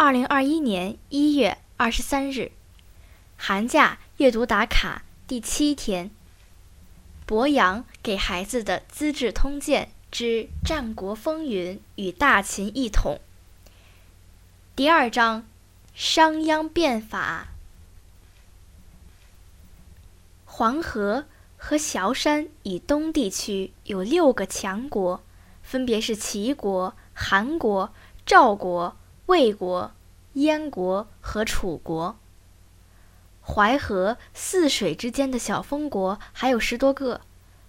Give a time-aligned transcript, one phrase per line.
[0.00, 2.52] 二零二一年一月二十三日，
[3.36, 6.12] 寒假阅读打卡第七天。
[7.26, 13.20] 博洋给孩子的《资治通鉴之战国风云与大秦一统》
[14.76, 15.44] 第二章：
[15.92, 17.48] 商鞅变法。
[20.44, 21.26] 黄河
[21.56, 25.20] 和崤山以东地区有六个强国，
[25.64, 27.92] 分别是齐国、韩国、
[28.24, 28.96] 赵国。
[29.28, 29.92] 魏国、
[30.32, 32.16] 燕国和楚国，
[33.42, 37.20] 淮河泗水之间的小封国还有十多个，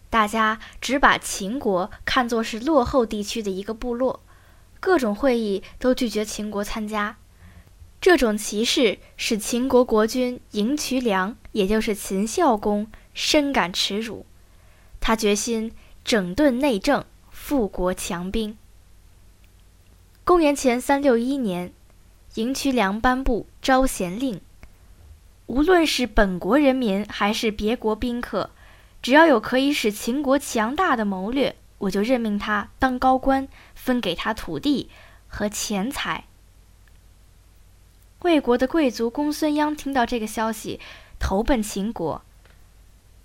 [0.10, 4.22] 大家只把秦国看作是落后地区的一个部落，
[4.80, 7.18] 各种会议都拒绝秦国参加。
[8.00, 14.26] 这种歧视使秦国国君赢渠梁，也就是秦孝公，深感耻辱。
[15.02, 15.74] 他决心
[16.06, 18.58] 整顿内政，富国强兵。
[20.30, 21.74] 公元前三六一年，
[22.36, 24.40] 赢渠梁颁布招贤令，
[25.48, 28.52] 无论是本国人民还是别国宾客，
[29.02, 34.92] 只要有可以使秦国强大的谋略，我就任命他当高官，分给他土地
[35.28, 36.26] 和钱财。
[38.22, 40.80] 魏国的贵族公孙鞅听到这个消息，
[41.18, 42.22] 投奔秦国。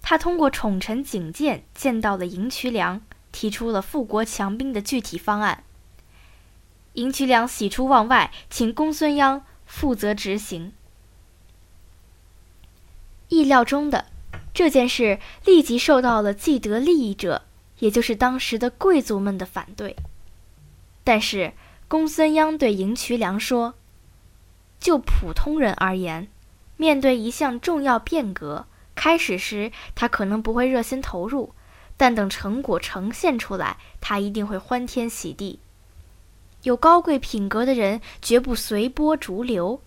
[0.01, 5.65] 他通过宠臣景建见到了赢渠梁，提出了富国强兵的具体方案。
[6.95, 10.73] 赢渠梁喜出望外，请公孙鞅负责执行。
[13.29, 14.07] 意料中的，
[14.53, 17.43] 这件事立即受到了既得利益者，
[17.81, 19.97] 也就是当时的贵族们的反对。
[21.03, 21.53] 但是，
[21.89, 23.75] 公孙鞅对赢渠梁说
[24.79, 26.29] ：“就普通人而言，
[26.77, 31.55] 面对一项重要变革，开始时他可能不会热心投入，
[31.97, 35.59] 但等成果呈现出来，他一定会欢天喜地。”
[36.65, 39.81] 有高贵品格的人绝不随波逐流，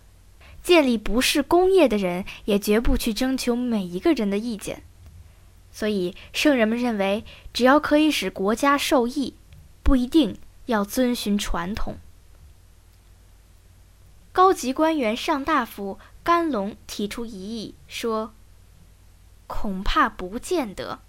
[0.62, 4.82] 建立不是工业的人也绝不去征求每一个人的意见。
[5.70, 9.34] 所以，圣人们认为，只要可以使国家受益，
[9.82, 11.98] 不一定要遵循传统。
[14.32, 18.32] 高级官员上大夫甘龙提出异议说
[19.48, 21.00] ：“恐怕不见得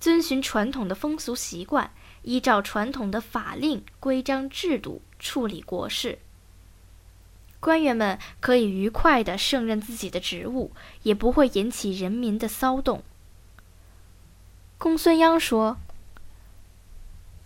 [0.00, 1.92] 遵循传统的风俗习惯。”
[2.26, 6.18] 依照传统的法令、规章制度处理国事，
[7.60, 10.72] 官员们可以愉快地胜任自己的职务，
[11.04, 13.04] 也不会引起人民的骚动。
[14.76, 15.78] 公孙鞅说：“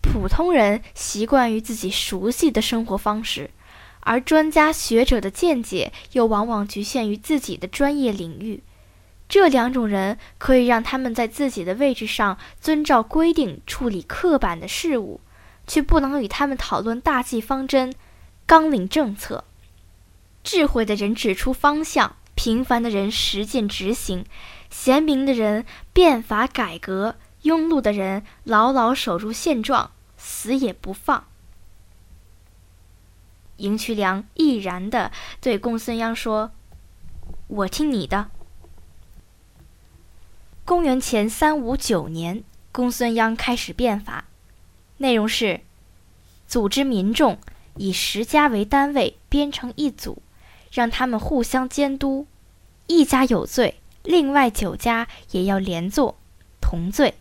[0.01, 3.51] 普通人习惯于自己熟悉的生活方式，
[4.01, 8.63] 而专家学者的见解又往往局限于自己的专业领域。”
[9.31, 15.21] 这两种人可以让他们在自己的位置上遵照规定处理刻板的事物，
[15.69, 17.95] 却不能与他们讨论大计方针、
[18.45, 19.45] 纲领政策。
[20.43, 24.27] 智慧的人指出方向，平凡的人实践执行，
[24.69, 27.15] 贤明的人变法改革，
[27.45, 31.25] 庸碌的人牢牢守住现状，死也不放。
[33.59, 36.51] 赢渠梁毅然地对公孙鞅说
[37.47, 38.33] ：“我听你的。”
[40.71, 44.27] 公元前三五九年，公孙鞅开始变法，
[44.99, 45.63] 内容是：
[46.47, 47.39] 组织民众
[47.75, 50.23] 以十家为单位编成一组，
[50.71, 52.29] 让他们互相监督，
[52.87, 56.17] 一家有罪，另外九家也要连坐，
[56.61, 57.15] 同罪。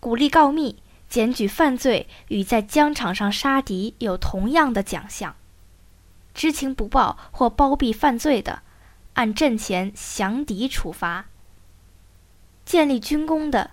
[0.00, 5.36] 鼓励告密，检举犯罪与在疆场上杀敌有同样的奖项。
[6.34, 8.63] 知情不报或包庇犯罪的。
[9.14, 11.26] 按阵前降敌处罚。
[12.64, 13.72] 建立军功的，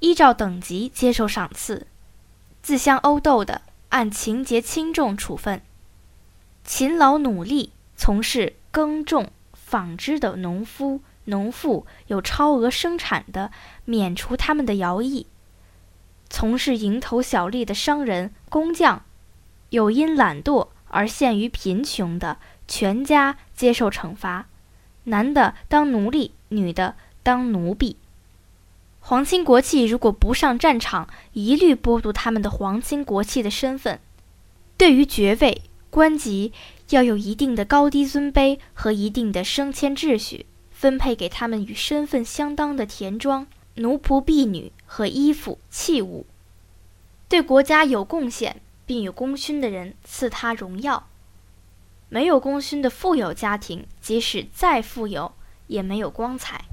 [0.00, 1.86] 依照等级接受赏赐；
[2.62, 5.62] 自相殴斗的，按情节轻重处分。
[6.64, 13.50] 勤劳努力从事耕种、纺织的农夫、农妇，有超额生产的，
[13.84, 15.26] 免除他们的徭役；
[16.30, 19.04] 从事蝇头小利的商人、工匠，
[19.68, 24.46] 有因懒惰而陷于贫穷的，全家接受惩罚。
[25.04, 27.96] 男的当奴隶，女的当奴婢。
[29.00, 34.00] 皇亲国戚如果不上战场，一律剥夺他们的皇亲国戚的身份。
[34.76, 36.52] 对于爵位、官级，
[36.90, 46.26] 要有一定的高低尊卑和一定的升迁秩序，分配给他们与身份相当的田庄、奴仆、婢女和衣服器物。
[47.28, 51.08] 对国家有贡献并有功勋的人，赐他荣耀。
[52.14, 55.32] 没有功勋的富有家庭，即使再富有，
[55.66, 56.64] 也没有光彩。